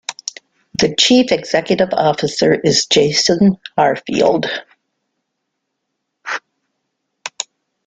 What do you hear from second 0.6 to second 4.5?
The Chief Executive Officer is Jason Harfield.